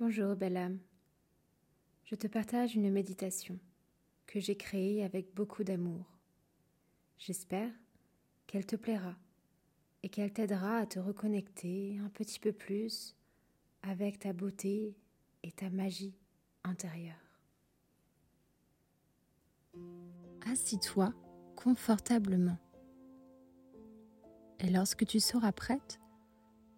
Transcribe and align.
Bonjour 0.00 0.36
belle 0.36 0.56
âme. 0.56 0.78
Je 2.04 2.14
te 2.14 2.28
partage 2.28 2.76
une 2.76 2.88
méditation 2.88 3.58
que 4.28 4.38
j'ai 4.38 4.56
créée 4.56 5.02
avec 5.02 5.34
beaucoup 5.34 5.64
d'amour. 5.64 6.04
J'espère 7.18 7.72
qu'elle 8.46 8.64
te 8.64 8.76
plaira 8.76 9.16
et 10.04 10.08
qu'elle 10.08 10.32
t'aidera 10.32 10.76
à 10.76 10.86
te 10.86 11.00
reconnecter 11.00 11.98
un 11.98 12.10
petit 12.10 12.38
peu 12.38 12.52
plus 12.52 13.16
avec 13.82 14.20
ta 14.20 14.32
beauté 14.32 14.96
et 15.42 15.50
ta 15.50 15.68
magie 15.68 16.14
intérieure. 16.62 17.16
Assis-toi 20.46 21.12
confortablement. 21.56 22.58
Et 24.60 24.70
lorsque 24.70 25.04
tu 25.04 25.18
seras 25.18 25.52
prête, 25.52 25.98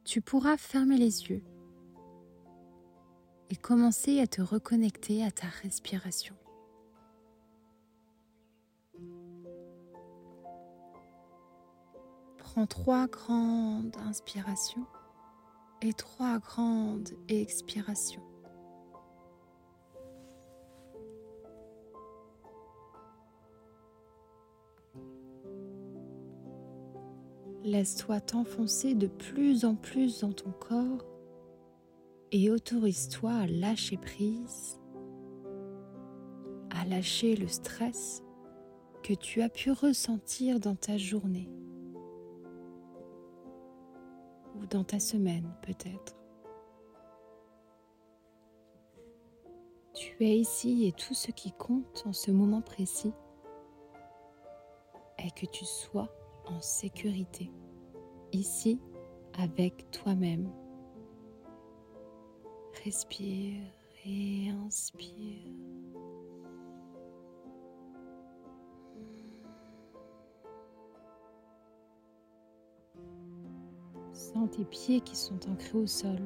tu 0.05 0.23
pourras 0.23 0.57
fermer 0.57 0.97
les 0.97 1.25
yeux 1.25 1.43
et 3.51 3.57
commencer 3.57 4.21
à 4.21 4.27
te 4.27 4.41
reconnecter 4.41 5.25
à 5.25 5.31
ta 5.31 5.49
respiration. 5.63 6.35
Prends 12.39 12.67
trois 12.67 13.07
grandes 13.07 13.97
inspirations 14.07 14.87
et 15.83 15.93
trois 15.93 16.39
grandes 16.39 17.11
expirations. 17.29 18.23
Laisse-toi 27.63 28.21
t'enfoncer 28.21 28.95
de 28.95 29.07
plus 29.07 29.65
en 29.65 29.75
plus 29.75 30.21
dans 30.21 30.33
ton 30.33 30.51
corps 30.51 31.10
et 32.33 32.51
autorise-toi 32.51 33.33
à 33.33 33.47
lâcher 33.47 33.97
prise, 33.97 34.81
à 36.71 36.85
lâcher 36.85 37.37
le 37.37 37.49
stress 37.49 38.23
que 39.03 39.15
tu 39.15 39.43
as 39.43 39.49
pu 39.49 39.71
ressentir 39.71 40.61
dans 40.61 40.77
ta 40.77 40.97
journée 40.97 41.49
ou 44.57 44.67
dans 44.67 44.85
ta 44.85 45.01
semaine 45.01 45.53
peut-être. 45.63 46.17
Tu 49.95 50.25
es 50.25 50.39
ici 50.39 50.87
et 50.87 50.93
tout 50.93 51.15
ce 51.15 51.31
qui 51.31 51.53
compte 51.53 52.05
en 52.07 52.13
ce 52.13 52.31
moment 52.31 52.63
précis 52.63 53.13
est 55.19 55.37
que 55.37 55.47
tu 55.47 55.65
sois 55.65 56.09
en 56.47 56.61
sécurité, 56.61 57.51
ici 58.33 58.81
avec 59.39 59.91
toi-même. 59.91 60.51
Respire 62.85 63.61
et 64.07 64.49
inspire. 64.67 65.53
Sens 74.15 74.49
tes 74.51 74.65
pieds 74.65 75.01
qui 75.03 75.15
sont 75.15 75.39
ancrés 75.51 75.77
au 75.77 75.87
sol. 75.87 76.19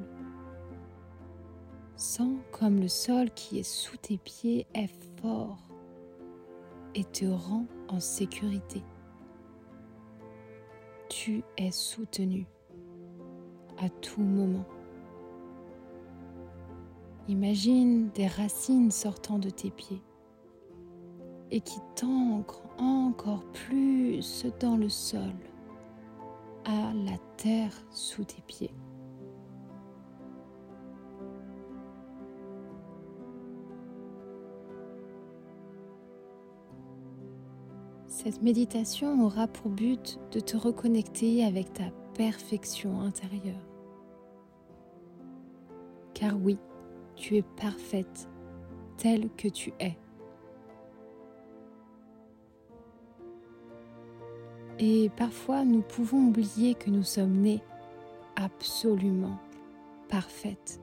Sens 1.97 2.37
comme 2.53 2.79
le 2.79 2.87
sol 2.87 3.31
qui 3.31 3.59
est 3.59 3.63
sous 3.63 3.97
tes 3.97 4.17
pieds 4.17 4.65
est 4.73 4.91
fort 5.21 5.59
et 6.93 7.03
te 7.03 7.25
rend 7.25 7.65
en 7.89 7.99
sécurité. 7.99 8.81
Tu 11.09 11.43
es 11.57 11.71
soutenu 11.71 12.47
à 13.77 13.89
tout 13.89 14.21
moment. 14.21 14.65
Imagine 17.27 18.09
des 18.11 18.27
racines 18.27 18.91
sortant 18.91 19.39
de 19.39 19.49
tes 19.49 19.71
pieds 19.71 20.03
et 21.49 21.59
qui 21.59 21.79
t'ancrent 21.95 22.61
encore 22.77 23.43
plus 23.51 24.45
dans 24.59 24.77
le 24.77 24.89
sol, 24.89 25.33
à 26.65 26.93
la 26.93 27.17
terre 27.37 27.73
sous 27.89 28.23
tes 28.23 28.41
pieds. 28.43 28.73
Cette 38.07 38.41
méditation 38.41 39.23
aura 39.23 39.47
pour 39.47 39.69
but 39.69 40.19
de 40.31 40.39
te 40.39 40.57
reconnecter 40.57 41.43
avec 41.43 41.73
ta 41.73 41.91
perfection 42.13 43.01
intérieure. 43.01 43.67
Car 46.13 46.35
oui, 46.41 46.57
tu 47.15 47.37
es 47.37 47.41
parfaite 47.41 48.27
telle 48.97 49.29
que 49.37 49.47
tu 49.47 49.73
es. 49.79 49.97
Et 54.77 55.09
parfois, 55.15 55.63
nous 55.63 55.81
pouvons 55.81 56.27
oublier 56.27 56.75
que 56.75 56.89
nous 56.89 57.03
sommes 57.03 57.37
nés 57.37 57.61
absolument 58.35 59.39
parfaites. 60.09 60.81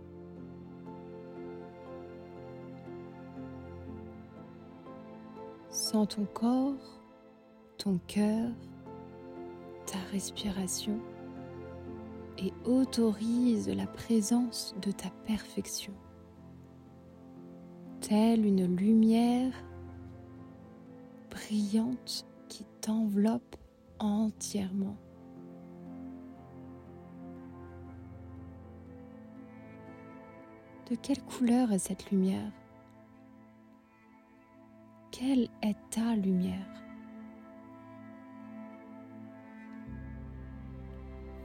Sens 5.68 6.08
ton 6.08 6.24
corps, 6.24 7.00
ton 7.76 7.98
cœur, 8.06 8.50
ta 9.86 9.98
respiration 10.10 10.98
et 12.38 12.52
autorise 12.64 13.68
la 13.68 13.86
présence 13.86 14.74
de 14.80 14.90
ta 14.90 15.10
perfection 15.26 15.92
telle 18.02 18.44
une 18.44 18.76
lumière 18.76 19.52
brillante 21.30 22.26
qui 22.48 22.66
t'enveloppe 22.80 23.56
entièrement? 24.00 24.96
De 30.90 30.96
quelle 30.96 31.22
couleur 31.22 31.72
est 31.72 31.78
cette 31.78 32.10
lumière? 32.10 32.52
Quelle 35.12 35.48
est 35.62 35.76
ta 35.90 36.16
lumière? 36.16 36.82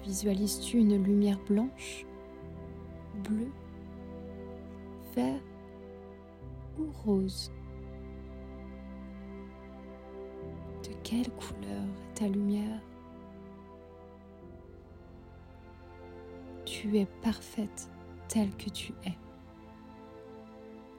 Visualises-tu 0.03 0.79
une 0.79 1.03
lumière 1.03 1.39
blanche, 1.47 2.06
bleue, 3.24 3.51
vert 5.16 5.41
rose 6.85 7.51
De 10.83 10.93
quelle 11.03 11.29
couleur 11.31 11.83
est 11.83 12.19
ta 12.19 12.27
lumière? 12.27 12.81
Tu 16.65 16.97
es 16.97 17.05
parfaite 17.21 17.89
telle 18.27 18.55
que 18.55 18.69
tu 18.69 18.93
es. 19.05 19.17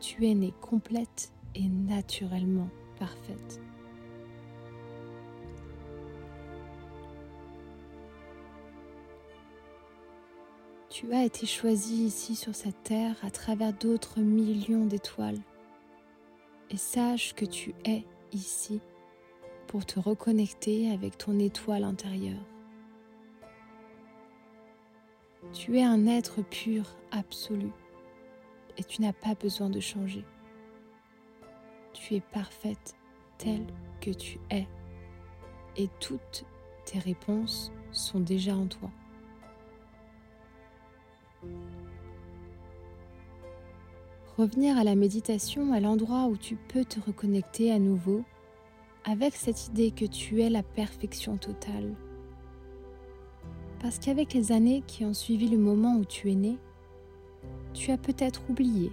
Tu 0.00 0.26
es 0.26 0.34
née 0.34 0.54
complète 0.60 1.32
et 1.54 1.68
naturellement 1.68 2.68
parfaite. 2.98 3.60
Tu 10.88 11.12
as 11.12 11.24
été 11.24 11.46
choisie 11.46 12.06
ici 12.06 12.34
sur 12.34 12.56
cette 12.56 12.82
terre 12.82 13.14
à 13.22 13.30
travers 13.30 13.72
d'autres 13.72 14.20
millions 14.20 14.84
d'étoiles 14.84 15.38
et 16.70 16.76
sache 16.76 17.34
que 17.34 17.44
tu 17.44 17.74
es 17.84 18.04
ici 18.32 18.80
pour 19.66 19.84
te 19.84 20.00
reconnecter 20.00 20.90
avec 20.90 21.18
ton 21.18 21.38
étoile 21.38 21.84
intérieure. 21.84 22.44
Tu 25.52 25.78
es 25.78 25.84
un 25.84 26.06
être 26.06 26.42
pur 26.42 26.84
absolu 27.10 27.70
et 28.76 28.84
tu 28.84 29.02
n'as 29.02 29.12
pas 29.12 29.34
besoin 29.34 29.70
de 29.70 29.80
changer. 29.80 30.24
Tu 31.92 32.14
es 32.14 32.20
parfaite 32.20 32.96
telle 33.38 33.66
que 34.00 34.10
tu 34.10 34.38
es 34.50 34.66
et 35.76 35.88
toutes 36.00 36.44
tes 36.84 36.98
réponses 36.98 37.72
sont 37.92 38.20
déjà 38.20 38.54
en 38.54 38.66
toi. 38.66 38.90
Revenir 44.38 44.78
à 44.78 44.84
la 44.84 44.94
méditation 44.94 45.72
à 45.72 45.80
l'endroit 45.80 46.26
où 46.26 46.36
tu 46.36 46.54
peux 46.54 46.84
te 46.84 47.00
reconnecter 47.00 47.72
à 47.72 47.80
nouveau 47.80 48.22
avec 49.04 49.34
cette 49.34 49.66
idée 49.66 49.90
que 49.90 50.04
tu 50.04 50.40
es 50.42 50.48
la 50.48 50.62
perfection 50.62 51.36
totale. 51.36 51.94
Parce 53.80 53.98
qu'avec 53.98 54.34
les 54.34 54.52
années 54.52 54.84
qui 54.86 55.04
ont 55.04 55.14
suivi 55.14 55.48
le 55.48 55.58
moment 55.58 55.96
où 55.96 56.04
tu 56.04 56.30
es 56.30 56.36
né, 56.36 56.56
tu 57.74 57.90
as 57.90 57.98
peut-être 57.98 58.42
oublié 58.48 58.92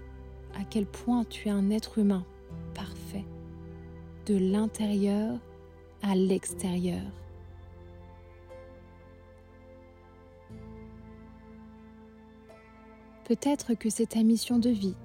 à 0.59 0.63
quel 0.63 0.87
point 0.87 1.23
tu 1.25 1.47
es 1.47 1.51
un 1.51 1.69
être 1.69 1.99
humain 1.99 2.25
parfait, 2.73 3.25
de 4.25 4.35
l'intérieur 4.35 5.37
à 6.01 6.15
l'extérieur. 6.15 7.03
Peut-être 13.25 13.75
que 13.75 13.89
c'est 13.91 14.09
ta 14.09 14.23
mission 14.23 14.59
de 14.59 14.69
vie, 14.69 14.95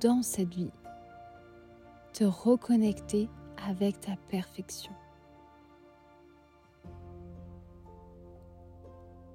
dans 0.00 0.22
cette 0.22 0.54
vie, 0.54 0.70
te 2.12 2.24
reconnecter 2.24 3.28
avec 3.68 4.00
ta 4.00 4.16
perfection. 4.28 4.92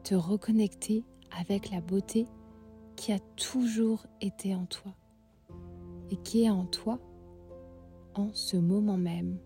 Te 0.04 0.16
reconnecter 0.16 1.04
avec 1.40 1.72
la 1.72 1.82
beauté 1.82 2.28
qui 2.96 3.12
a 3.12 3.20
toujours 3.36 4.06
été 4.22 4.56
en 4.56 4.66
toi 4.66 4.94
et 6.10 6.18
qui 6.18 6.44
est 6.44 6.50
en 6.50 6.66
toi 6.66 7.00
en 8.14 8.30
ce 8.34 8.58
moment 8.58 8.98
même. 8.98 9.38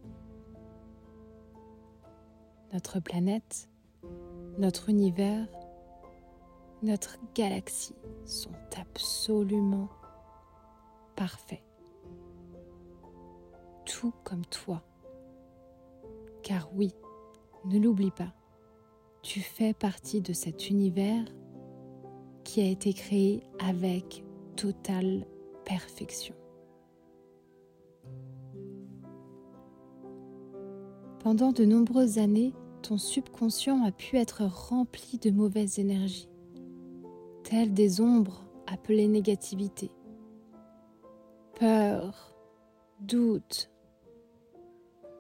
Notre 2.74 3.00
planète, 3.00 3.70
notre 4.58 4.90
univers, 4.90 5.48
notre 6.84 7.18
galaxie 7.34 7.96
sont 8.26 8.52
absolument 8.78 9.90
Tout 13.86 14.14
comme 14.24 14.46
toi. 14.46 14.84
Car 16.44 16.70
oui, 16.76 16.94
ne 17.66 17.80
l'oublie 17.80 18.12
pas, 18.12 18.34
tu 19.22 19.42
fais 19.42 19.74
partie 19.74 20.22
de 20.22 20.32
cet 20.32 20.70
univers 20.70 21.26
qui 22.44 22.62
a 22.62 22.66
été 22.66 22.94
créé 22.94 23.44
avec 23.60 24.24
totale 24.56 25.26
perfection. 25.66 26.36
Pendant 31.20 31.52
de 31.52 31.66
nombreuses 31.66 32.18
années, 32.18 32.54
ton 32.82 32.98
subconscient 32.98 33.84
a 33.84 33.92
pu 33.92 34.16
être 34.16 34.44
rempli 34.46 35.18
de 35.18 35.32
mauvaises 35.32 35.78
énergies, 35.78 36.30
telles 37.44 37.74
des 37.74 38.00
ombres 38.00 38.46
appelées 38.68 39.08
négativité, 39.10 39.92
peur, 41.60 42.34
doute 43.02 43.70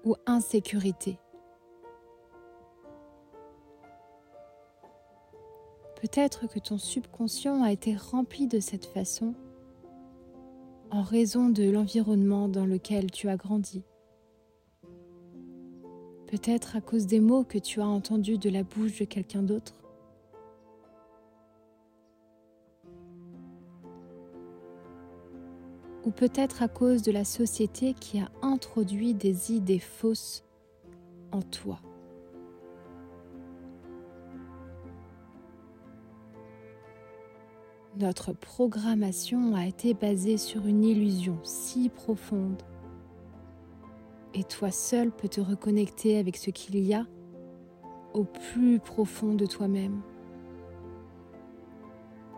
ou 0.05 0.15
insécurité. 0.25 1.19
Peut-être 6.01 6.47
que 6.47 6.59
ton 6.59 6.77
subconscient 6.77 7.61
a 7.61 7.73
été 7.73 7.93
rempli 7.95 8.47
de 8.47 8.61
cette 8.61 8.85
façon 8.85 9.35
en 10.91 11.01
raison 11.01 11.49
de 11.49 11.69
l'environnement 11.69 12.47
dans 12.47 12.65
lequel 12.65 13.11
tu 13.11 13.27
as 13.27 13.35
grandi 13.35 13.83
Peut-être 16.27 16.75
à 16.75 16.81
cause 16.81 17.05
des 17.05 17.19
mots 17.19 17.43
que 17.43 17.57
tu 17.57 17.81
as 17.81 17.87
entendus 17.87 18.37
de 18.37 18.49
la 18.49 18.63
bouche 18.63 18.99
de 18.99 19.05
quelqu'un 19.05 19.41
d'autre. 19.41 19.73
Ou 26.05 26.11
peut-être 26.11 26.63
à 26.63 26.67
cause 26.67 27.01
de 27.01 27.11
la 27.11 27.25
société 27.25 27.93
qui 27.93 28.19
a 28.19 28.29
introduit 28.41 29.13
des 29.13 29.51
idées 29.51 29.79
fausses 29.79 30.43
en 31.31 31.41
toi. 31.41 31.79
Notre 37.97 38.31
programmation 38.31 39.55
a 39.55 39.65
été 39.65 39.93
basée 39.93 40.37
sur 40.37 40.65
une 40.65 40.85
illusion 40.85 41.37
si 41.43 41.89
profonde 41.89 42.63
et 44.33 44.43
toi 44.43 44.71
seul 44.71 45.11
peux 45.11 45.27
te 45.27 45.41
reconnecter 45.41 46.17
avec 46.17 46.37
ce 46.37 46.49
qu'il 46.49 46.77
y 46.79 46.93
a 46.93 47.05
au 48.13 48.23
plus 48.23 48.79
profond 48.79 49.33
de 49.33 49.45
toi-même. 49.45 50.01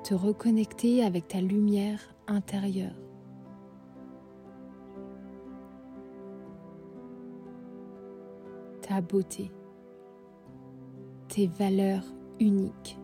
Te 0.03 0.13
reconnecter 0.13 1.03
avec 1.03 1.27
ta 1.27 1.41
lumière 1.41 2.15
intérieure. 2.27 2.95
Ta 8.91 8.99
beauté. 8.99 9.49
Tes 11.29 11.47
valeurs 11.47 12.03
uniques. 12.41 12.99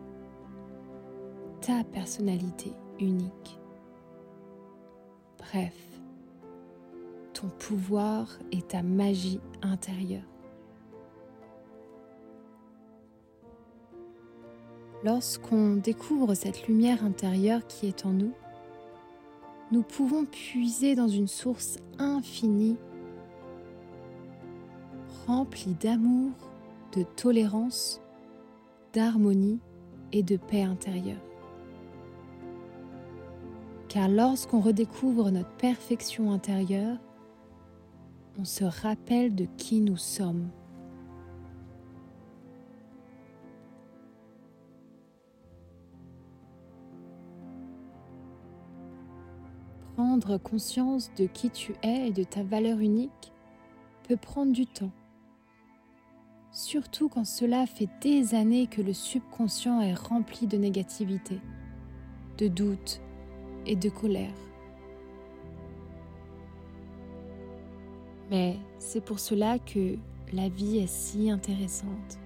Ta 1.62 1.82
personnalité 1.82 2.72
unique. 3.00 3.58
Bref, 5.38 5.72
ton 7.32 7.48
pouvoir 7.48 8.38
et 8.52 8.60
ta 8.60 8.82
magie 8.82 9.40
intérieure. 9.62 10.28
Lorsqu'on 15.04 15.76
découvre 15.76 16.34
cette 16.34 16.68
lumière 16.68 17.02
intérieure 17.02 17.66
qui 17.66 17.86
est 17.86 18.04
en 18.04 18.10
nous, 18.10 18.34
nous 19.72 19.82
pouvons 19.82 20.26
puiser 20.26 20.94
dans 20.94 21.08
une 21.08 21.28
source 21.28 21.78
infinie, 21.98 22.76
remplie 25.28 25.74
d'amour, 25.74 26.32
de 26.96 27.02
tolérance, 27.02 28.00
d'harmonie 28.94 29.60
et 30.10 30.22
de 30.22 30.38
paix 30.38 30.62
intérieure. 30.62 31.20
Car 33.88 34.08
lorsqu'on 34.08 34.60
redécouvre 34.60 35.30
notre 35.30 35.54
perfection 35.56 36.32
intérieure, 36.32 36.96
on 38.38 38.46
se 38.46 38.64
rappelle 38.64 39.34
de 39.34 39.46
qui 39.58 39.82
nous 39.82 39.98
sommes. 39.98 40.48
Prendre 49.94 50.38
conscience 50.38 51.10
de 51.18 51.26
qui 51.26 51.50
tu 51.50 51.74
es 51.82 52.08
et 52.08 52.12
de 52.12 52.24
ta 52.24 52.42
valeur 52.42 52.78
unique 52.78 53.32
peut 54.04 54.16
prendre 54.16 54.52
du 54.52 54.64
temps, 54.64 54.92
surtout 56.52 57.08
quand 57.08 57.24
cela 57.24 57.66
fait 57.66 57.88
des 58.00 58.34
années 58.34 58.66
que 58.66 58.82
le 58.82 58.92
subconscient 58.92 59.80
est 59.80 59.94
rempli 59.94 60.46
de 60.46 60.56
négativité, 60.56 61.40
de 62.38 62.48
doute 62.48 63.00
et 63.66 63.76
de 63.76 63.88
colère. 63.88 64.34
Mais 68.30 68.58
c'est 68.78 69.00
pour 69.00 69.20
cela 69.20 69.58
que 69.58 69.96
la 70.32 70.48
vie 70.48 70.78
est 70.78 70.90
si 70.90 71.30
intéressante. 71.30 72.18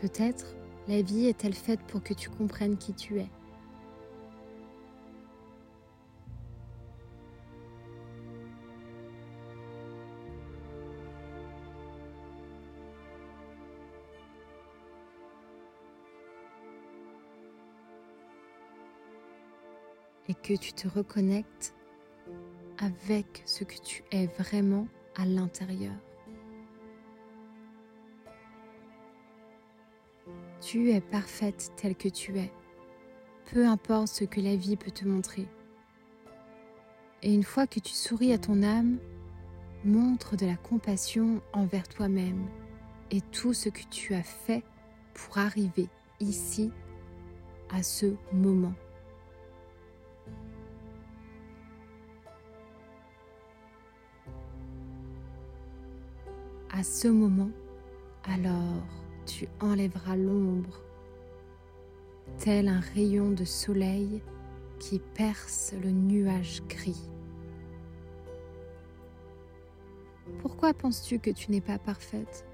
Peut-être 0.00 0.56
la 0.88 1.00
vie 1.00 1.26
est-elle 1.26 1.54
faite 1.54 1.80
pour 1.86 2.02
que 2.02 2.12
tu 2.12 2.28
comprennes 2.28 2.76
qui 2.76 2.92
tu 2.92 3.20
es. 3.20 3.28
Et 20.28 20.34
que 20.34 20.54
tu 20.54 20.72
te 20.72 20.88
reconnectes 20.88 21.74
avec 22.78 23.42
ce 23.44 23.64
que 23.64 23.78
tu 23.78 24.02
es 24.10 24.26
vraiment 24.26 24.86
à 25.16 25.24
l'intérieur. 25.24 25.94
Tu 30.60 30.92
es 30.92 31.00
parfaite 31.00 31.72
telle 31.76 31.96
que 31.96 32.08
tu 32.08 32.38
es, 32.38 32.52
peu 33.52 33.66
importe 33.66 34.08
ce 34.08 34.24
que 34.24 34.40
la 34.40 34.56
vie 34.56 34.76
peut 34.76 34.90
te 34.90 35.06
montrer. 35.06 35.48
Et 37.22 37.32
une 37.34 37.44
fois 37.44 37.66
que 37.66 37.80
tu 37.80 37.92
souris 37.92 38.32
à 38.32 38.38
ton 38.38 38.62
âme, 38.62 38.98
montre 39.84 40.36
de 40.36 40.46
la 40.46 40.56
compassion 40.56 41.42
envers 41.52 41.88
toi-même 41.88 42.48
et 43.10 43.20
tout 43.20 43.52
ce 43.52 43.68
que 43.68 43.82
tu 43.90 44.14
as 44.14 44.22
fait 44.22 44.62
pour 45.14 45.38
arriver 45.38 45.88
ici 46.20 46.70
à 47.70 47.82
ce 47.82 48.14
moment. 48.32 48.74
À 56.82 56.84
ce 56.84 57.06
moment, 57.06 57.50
alors 58.24 58.82
tu 59.24 59.46
enlèveras 59.60 60.16
l'ombre, 60.16 60.82
tel 62.38 62.66
un 62.66 62.80
rayon 62.80 63.30
de 63.30 63.44
soleil 63.44 64.20
qui 64.80 64.98
perce 64.98 65.74
le 65.80 65.92
nuage 65.92 66.60
gris. 66.68 67.08
Pourquoi 70.40 70.74
penses-tu 70.74 71.20
que 71.20 71.30
tu 71.30 71.52
n'es 71.52 71.60
pas 71.60 71.78
parfaite? 71.78 72.44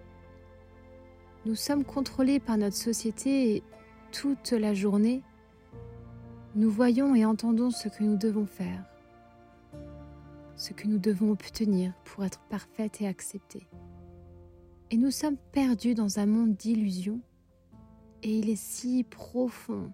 Nous 1.46 1.54
sommes 1.54 1.86
contrôlés 1.86 2.38
par 2.38 2.58
notre 2.58 2.76
société 2.76 3.54
et 3.54 3.62
toute 4.12 4.52
la 4.52 4.74
journée, 4.74 5.22
nous 6.54 6.70
voyons 6.70 7.14
et 7.14 7.24
entendons 7.24 7.70
ce 7.70 7.88
que 7.88 8.04
nous 8.04 8.18
devons 8.18 8.44
faire, 8.44 8.84
ce 10.54 10.74
que 10.74 10.86
nous 10.86 10.98
devons 10.98 11.30
obtenir 11.30 11.94
pour 12.04 12.26
être 12.26 12.40
parfaite 12.50 13.00
et 13.00 13.06
acceptée. 13.06 13.66
Et 14.90 14.96
nous 14.96 15.10
sommes 15.10 15.36
perdus 15.52 15.94
dans 15.94 16.18
un 16.18 16.26
monde 16.26 16.54
d'illusions 16.54 17.20
et 18.22 18.38
il 18.38 18.48
est 18.48 18.56
si 18.56 19.04
profond 19.04 19.92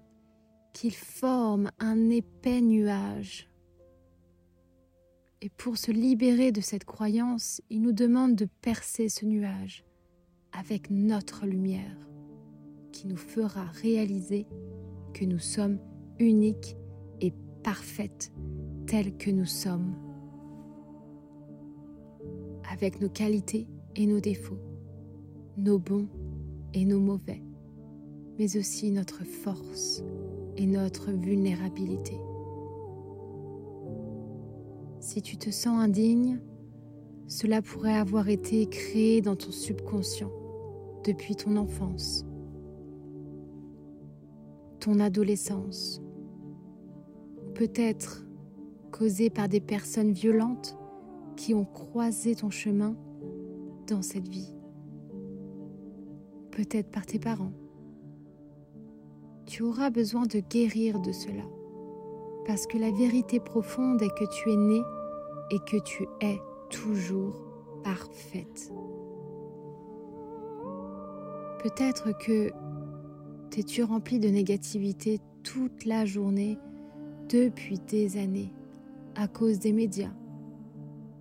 qu'il 0.73 0.95
forme 0.95 1.71
un 1.79 2.11
épais 2.11 2.61
nuage. 2.61 3.51
Et 5.41 5.51
pour 5.51 5.77
se 5.77 5.91
libérer 5.91 6.53
de 6.53 6.61
cette 6.61 6.85
croyance, 6.85 7.61
il 7.71 7.83
nous 7.83 7.93
demande 7.93 8.35
de 8.35 8.47
percer 8.63 9.09
ce 9.09 9.27
nuage 9.27 9.85
avec 10.53 10.91
notre 10.91 11.47
lumière 11.47 12.09
qui 12.93 13.09
nous 13.09 13.17
fera 13.17 13.65
réaliser 13.83 14.47
que 15.13 15.25
nous 15.25 15.41
sommes 15.41 15.79
uniques 16.19 16.77
et 17.21 17.33
parfaites 17.63 18.33
telles 18.87 19.17
que 19.17 19.31
nous 19.31 19.47
sommes, 19.47 19.97
avec 22.71 23.01
nos 23.01 23.09
qualités 23.09 23.67
et 23.97 24.07
nos 24.07 24.21
défauts, 24.21 24.61
nos 25.57 25.79
bons 25.79 26.09
et 26.73 26.85
nos 26.85 27.01
mauvais, 27.01 27.43
mais 28.39 28.57
aussi 28.57 28.91
notre 28.91 29.25
force 29.25 30.03
et 30.57 30.67
notre 30.67 31.11
vulnérabilité. 31.11 32.19
Si 35.01 35.21
tu 35.23 35.37
te 35.37 35.51
sens 35.51 35.79
indigne, 35.79 36.41
cela 37.27 37.63
pourrait 37.63 37.97
avoir 37.97 38.29
été 38.29 38.67
créé 38.67 39.21
dans 39.21 39.37
ton 39.37 39.51
subconscient 39.51 40.31
depuis 41.05 41.37
ton 41.37 41.57
enfance, 41.57 42.25
ton 44.81 45.01
adolescence, 45.01 46.03
peut-être 47.55 48.27
causé 48.91 49.31
par 49.31 49.49
des 49.49 49.61
personnes 49.61 50.13
violentes 50.13 50.77
qui 51.37 51.55
ont 51.55 51.65
croisé 51.65 52.35
ton 52.35 52.51
chemin 52.51 52.97
dans 53.89 54.03
cette 54.03 54.29
vie, 54.29 54.54
peut-être 56.55 56.91
par 56.91 57.05
tes 57.05 57.19
parents. 57.19 57.53
Tu 59.47 59.63
auras 59.63 59.91
besoin 59.91 60.23
de 60.27 60.39
guérir 60.39 61.01
de 61.01 61.13
cela, 61.13 61.43
parce 62.47 62.67
que 62.67 62.79
la 62.79 62.93
vérité 62.93 63.41
profonde 63.41 64.01
est 64.03 64.15
que 64.17 64.25
tu 64.33 64.53
es 64.53 64.57
né 64.57 64.81
et 65.51 65.59
que 65.59 65.83
tu 65.83 66.07
es 66.21 66.39
toujours 66.71 67.43
parfaite. 67.83 68.73
Peut-être 71.63 72.17
que 72.19 72.51
t'es-tu 73.51 73.83
rempli 73.83 74.19
de 74.19 74.29
négativité 74.29 75.21
toute 75.43 75.85
la 75.85 76.05
journée 76.05 76.59
depuis 77.29 77.79
des 77.79 78.17
années 78.17 78.53
à 79.17 79.29
cause 79.29 79.59
des 79.59 79.73
médias, 79.73 80.13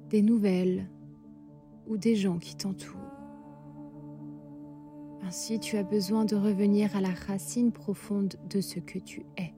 des 0.10 0.22
nouvelles 0.22 0.90
ou 1.88 1.98
des 1.98 2.16
gens 2.16 2.38
qui 2.38 2.56
t'entourent. 2.56 3.03
Ainsi, 5.26 5.60
tu 5.60 5.78
as 5.78 5.84
besoin 5.84 6.26
de 6.26 6.36
revenir 6.36 6.96
à 6.96 7.02
la 7.02 7.14
racine 7.28 7.72
profonde 7.72 8.36
de 8.50 8.62
ce 8.62 8.80
que 8.80 9.00
tu 9.00 9.26
es. 9.38 9.54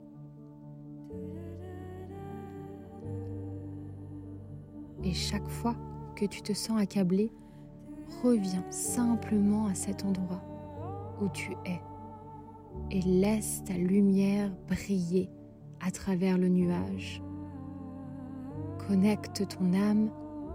Et 5.03 5.13
chaque 5.13 5.47
fois 5.47 5.75
que 6.15 6.25
tu 6.25 6.41
te 6.41 6.53
sens 6.53 6.79
accablé, 6.79 7.31
reviens 8.23 8.63
simplement 8.71 9.67
à 9.67 9.75
cet 9.75 10.05
endroit 10.05 10.43
où 11.21 11.29
tu 11.29 11.51
es 11.65 11.81
et 12.91 13.01
laisse 13.01 13.63
ta 13.65 13.73
lumière 13.73 14.51
briller 14.67 15.29
à 15.79 15.91
travers 15.91 16.37
le 16.37 16.47
nuage. 16.47 17.21
Connecte 18.87 19.47
ton 19.47 19.73
âme 19.73 20.09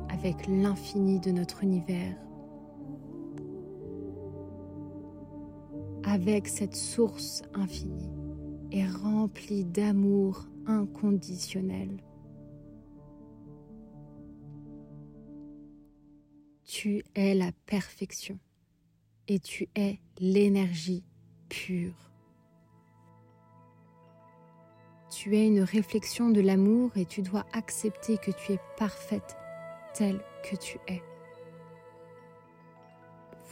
avec 0.08 0.46
l'infini 0.46 1.18
de 1.20 1.30
notre 1.30 1.62
univers, 1.62 2.16
avec 6.10 6.48
cette 6.48 6.74
source 6.74 7.42
infinie 7.54 8.10
et 8.72 8.84
remplie 8.84 9.64
d'amour 9.64 10.48
inconditionnel. 10.66 12.02
Tu 16.64 17.04
es 17.14 17.34
la 17.34 17.52
perfection 17.66 18.40
et 19.28 19.38
tu 19.38 19.68
es 19.76 20.00
l'énergie 20.18 21.04
pure. 21.48 22.10
Tu 25.12 25.36
es 25.36 25.46
une 25.46 25.62
réflexion 25.62 26.30
de 26.30 26.40
l'amour 26.40 26.90
et 26.96 27.04
tu 27.04 27.22
dois 27.22 27.46
accepter 27.52 28.18
que 28.18 28.32
tu 28.32 28.54
es 28.54 28.60
parfaite 28.76 29.36
telle 29.94 30.20
que 30.42 30.56
tu 30.56 30.78
es. 30.88 31.02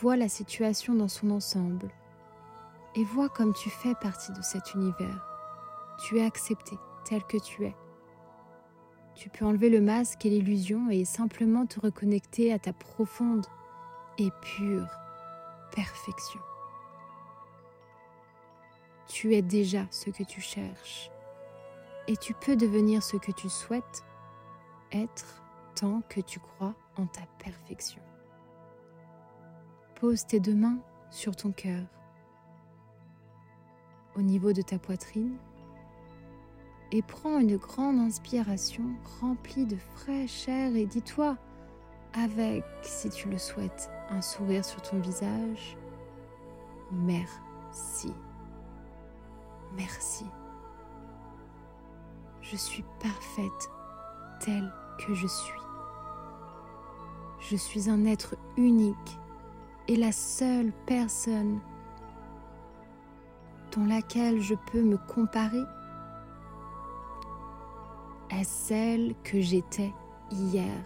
Vois 0.01 0.17
la 0.17 0.29
situation 0.29 0.97
dans 0.97 1.09
son 1.09 1.31
ensemble 1.31 1.93
et 2.95 3.05
vois 3.05 3.29
comme 3.29 3.55
tu 3.55 3.71
fais 3.71 3.95
partie 3.95 4.33
de 4.33 4.43
cet 4.43 4.75
univers. 4.75 5.27
Tu 5.99 6.19
es 6.19 6.25
accepté 6.25 6.77
tel 7.05 7.23
que 7.25 7.39
tu 7.39 7.65
es. 7.65 7.75
Tu 9.15 9.31
peux 9.31 9.45
enlever 9.45 9.69
le 9.69 9.81
masque 9.81 10.25
et 10.27 10.31
l'illusion 10.31 10.91
et 10.91 11.05
simplement 11.05 11.67
te 11.67 11.81
reconnecter 11.81 12.53
à 12.53 12.59
ta 12.59 12.73
profonde 12.73 13.47
et 14.19 14.31
pure 14.43 14.89
perfection. 15.73 16.41
Tu 19.09 19.35
es 19.35 19.43
déjà 19.43 19.87
ce 19.91 20.11
que 20.11 20.23
tu 20.23 20.41
cherches 20.41 21.11
et 22.07 22.17
tu 22.17 22.35
peux 22.35 22.57
devenir 22.57 23.03
ce 23.03 23.17
que 23.17 23.33
tu 23.33 23.49
souhaites 23.49 24.05
être 24.93 25.43
tant 25.75 26.03
que 26.09 26.21
tu 26.21 26.41
crois 26.41 26.75
en 26.97 27.07
ta 27.07 27.23
perfection. 27.39 28.03
Pose 29.97 30.27
tes 30.27 30.41
deux 30.41 30.55
mains 30.55 30.79
sur 31.11 31.37
ton 31.37 31.53
cœur, 31.53 31.87
au 34.19 34.23
niveau 34.23 34.53
de 34.53 34.63
ta 34.63 34.79
poitrine, 34.79 35.37
et 36.91 37.03
prends 37.03 37.39
une 37.39 37.57
grande 37.57 37.99
inspiration 37.99 38.85
remplie 39.21 39.67
de 39.67 39.77
fraîcheur 39.77 40.75
et 40.75 40.87
dis-toi, 40.87 41.37
avec, 42.15 42.65
si 42.83 43.11
tu 43.11 43.29
le 43.29 43.39
souhaites, 43.39 43.91
un 44.11 44.23
sourire 44.23 44.65
sur 44.65 44.83
ton 44.83 44.99
visage, 44.99 45.77
merci. 46.91 48.13
Merci. 49.77 50.25
Je 52.41 52.57
suis 52.57 52.85
parfaite 53.01 53.71
telle 54.41 54.73
que 54.99 55.15
je 55.15 55.27
suis. 55.27 55.61
Je 57.41 57.57
suis 57.57 57.91
un 57.91 58.07
être 58.07 58.35
unique 58.57 59.19
et 59.87 59.97
la 59.97 60.13
seule 60.13 60.73
personne 60.87 61.61
dans 63.79 63.85
laquelle 63.85 64.41
je 64.41 64.55
peux 64.73 64.83
me 64.83 64.97
comparer 64.97 65.63
est 68.31 68.45
celle 68.45 69.15
que 69.23 69.41
j'étais 69.41 69.93
hier. 70.33 70.85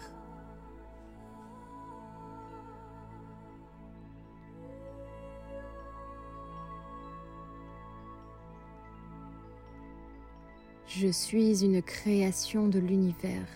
Je 10.87 11.09
suis 11.09 11.65
une 11.65 11.81
création 11.81 12.69
de 12.69 12.79
l'univers. 12.79 13.49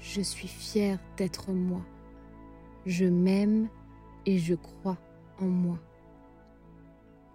Je 0.00 0.20
suis 0.20 0.48
fière 0.48 0.98
d'être 1.16 1.52
moi. 1.52 1.82
Je 2.84 3.04
m'aime 3.04 3.68
et 4.26 4.38
je 4.38 4.56
crois 4.56 4.98
en 5.38 5.46
moi. 5.46 5.78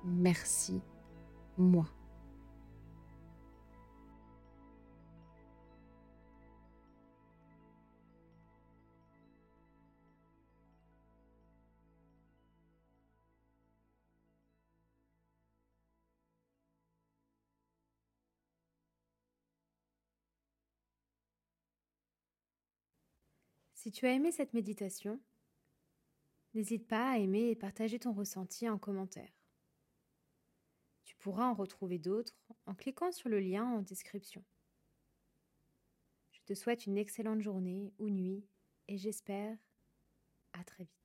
Merci, 0.07 0.81
moi. 1.57 1.85
Si 23.73 23.91
tu 23.91 24.05
as 24.05 24.13
aimé 24.13 24.31
cette 24.31 24.53
méditation, 24.53 25.19
n'hésite 26.53 26.87
pas 26.87 27.11
à 27.11 27.17
aimer 27.17 27.49
et 27.49 27.55
partager 27.55 27.99
ton 27.99 28.13
ressenti 28.13 28.69
en 28.69 28.77
commentaire. 28.77 29.36
Pourras 31.27 31.49
en 31.49 31.55
retrouver 31.55 31.99
d'autres 31.99 32.37
en 32.67 32.73
cliquant 32.73 33.11
sur 33.11 33.27
le 33.27 33.41
lien 33.41 33.65
en 33.65 33.81
description. 33.81 34.45
Je 36.31 36.39
te 36.45 36.53
souhaite 36.53 36.85
une 36.85 36.97
excellente 36.97 37.41
journée 37.41 37.91
ou 37.99 38.09
nuit 38.09 38.45
et 38.87 38.97
j'espère 38.97 39.57
à 40.53 40.63
très 40.63 40.85
vite. 40.85 40.96